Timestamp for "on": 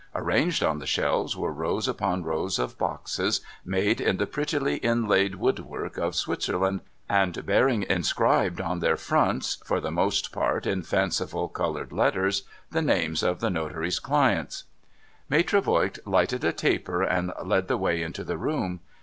0.63-0.79, 8.59-8.79